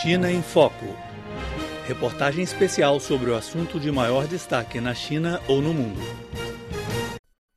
[0.00, 0.86] China em Foco.
[1.86, 6.00] Reportagem especial sobre o assunto de maior destaque na China ou no mundo.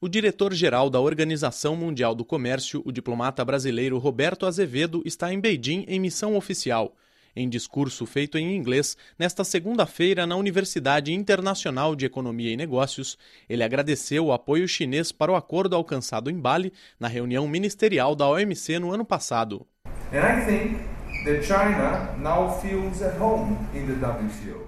[0.00, 5.84] O diretor-geral da Organização Mundial do Comércio, o diplomata brasileiro Roberto Azevedo, está em Beijing
[5.86, 6.96] em missão oficial.
[7.36, 13.62] Em discurso feito em inglês nesta segunda-feira na Universidade Internacional de Economia e Negócios, ele
[13.62, 18.78] agradeceu o apoio chinês para o acordo alcançado em Bali na reunião ministerial da OMC
[18.78, 19.66] no ano passado.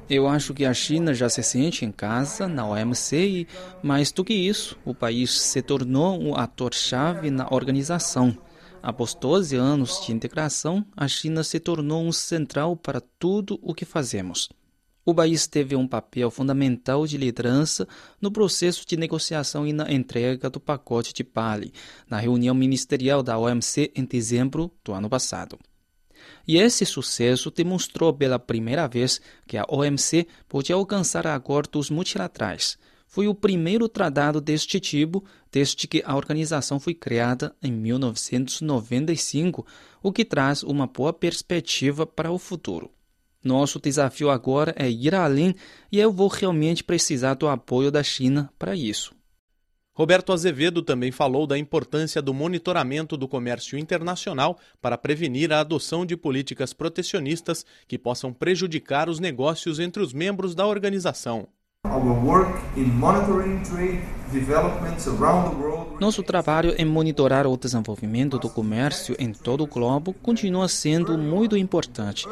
[0.08, 3.48] Eu acho que a China já se sente em casa na OMC e,
[3.82, 8.38] mais do que isso, o país se tornou um ator-chave na organização.
[8.80, 13.84] Após 12 anos de integração, a China se tornou um central para tudo o que
[13.84, 14.48] fazemos.
[15.04, 17.86] O país teve um papel fundamental de liderança
[18.20, 21.72] no processo de negociação e na entrega do pacote de Bali,
[22.08, 25.58] na reunião ministerial da OMC em dezembro do ano passado.
[26.46, 32.78] E esse sucesso demonstrou pela primeira vez que a OMC pode alcançar acordos multilaterais.
[33.06, 39.64] Foi o primeiro tratado deste tipo desde que a organização foi criada em 1995,
[40.02, 42.90] o que traz uma boa perspectiva para o futuro.
[43.44, 45.54] Nosso desafio agora é ir além
[45.92, 49.14] e eu vou realmente precisar do apoio da China para isso.
[49.96, 56.04] Roberto Azevedo também falou da importância do monitoramento do comércio internacional para prevenir a adoção
[56.04, 61.46] de políticas protecionistas que possam prejudicar os negócios entre os membros da organização.
[66.00, 71.56] Nosso trabalho em monitorar o desenvolvimento do comércio em todo o globo continua sendo muito
[71.56, 72.26] importante.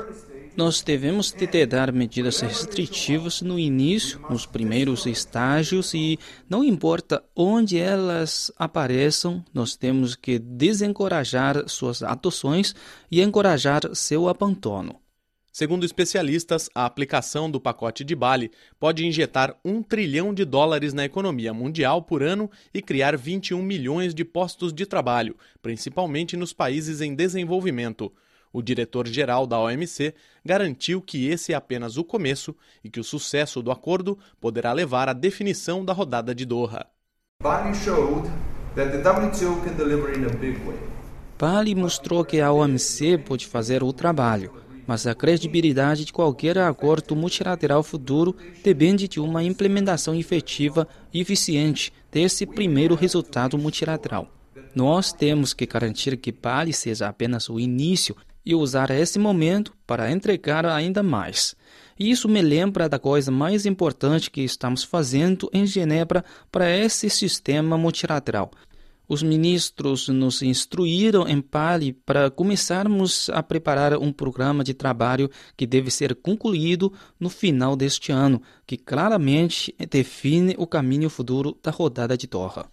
[0.55, 8.53] Nós devemos tentar medidas restritivas no início, nos primeiros estágios, e não importa onde elas
[8.59, 12.75] apareçam, nós temos que desencorajar suas adoções
[13.11, 15.01] e encorajar seu abandono.
[15.51, 21.05] Segundo especialistas, a aplicação do pacote de Bali pode injetar um trilhão de dólares na
[21.05, 27.01] economia mundial por ano e criar 21 milhões de postos de trabalho, principalmente nos países
[27.01, 28.13] em desenvolvimento.
[28.53, 30.15] O diretor-geral da OMC
[30.45, 32.55] garantiu que esse é apenas o começo
[32.85, 36.87] e que o sucesso do acordo poderá levar à definição da rodada de Doha.
[41.39, 44.53] Bali mostrou que a OMC pode fazer o trabalho,
[44.87, 51.93] mas a credibilidade de qualquer acordo multilateral futuro depende de uma implementação efetiva e eficiente
[52.11, 54.29] desse primeiro resultado multilateral.
[54.75, 60.11] Nós temos que garantir que Bali seja apenas o início e usar esse momento para
[60.11, 61.55] entregar ainda mais.
[61.99, 67.09] E isso me lembra da coisa mais importante que estamos fazendo em Genebra para esse
[67.09, 68.51] sistema multilateral.
[69.09, 75.67] Os ministros nos instruíram em Pali para começarmos a preparar um programa de trabalho que
[75.67, 82.17] deve ser concluído no final deste ano, que claramente define o caminho futuro da rodada
[82.17, 82.71] de Doha.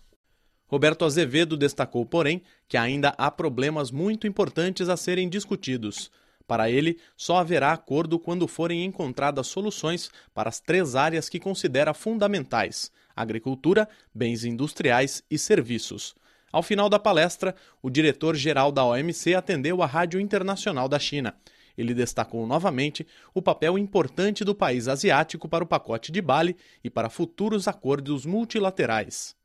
[0.70, 6.12] Roberto Azevedo destacou, porém, que ainda há problemas muito importantes a serem discutidos.
[6.48, 11.92] Para ele, só haverá acordo quando forem encontradas soluções para as três áreas que considera
[11.92, 16.16] fundamentais: agricultura, bens industriais e serviços.
[16.52, 21.36] Ao final da palestra, o diretor-geral da OMC atendeu a Rádio Internacional da China.
[21.76, 26.90] Ele destacou novamente o papel importante do país asiático para o pacote de Bali e
[26.90, 29.39] para futuros acordos multilaterais.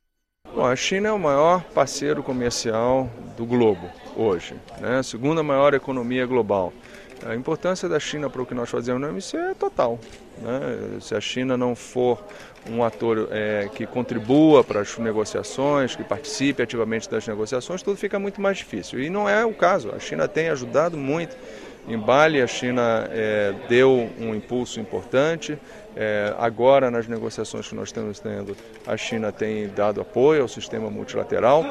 [0.53, 4.99] Bom, a China é o maior parceiro comercial do globo hoje, né?
[4.99, 6.71] a segunda maior economia global.
[7.25, 9.99] A importância da China para o que nós fazemos no OMC é total.
[10.37, 10.99] Né?
[11.01, 12.23] Se a China não for
[12.69, 18.19] um ator é, que contribua para as negociações, que participe ativamente das negociações, tudo fica
[18.19, 18.99] muito mais difícil.
[19.01, 19.91] E não é o caso.
[19.95, 21.35] A China tem ajudado muito
[21.87, 25.57] em Bali, a China é, deu um impulso importante.
[25.95, 30.89] É, agora, nas negociações que nós estamos tendo, a China tem dado apoio ao sistema
[30.89, 31.63] multilateral.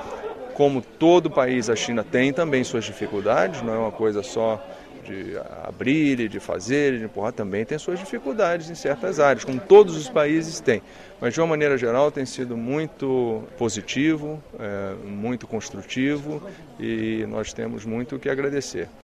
[0.54, 4.64] Como todo país, a China tem também suas dificuldades, não é uma coisa só
[5.04, 9.60] de abrir e de fazer de empurrar, também tem suas dificuldades em certas áreas, como
[9.60, 10.80] todos os países têm.
[11.20, 16.42] Mas, de uma maneira geral, tem sido muito positivo, é, muito construtivo
[16.80, 18.88] e nós temos muito o que agradecer.